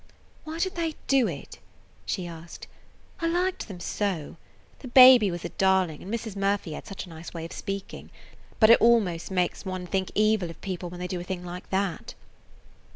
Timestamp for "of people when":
10.49-10.99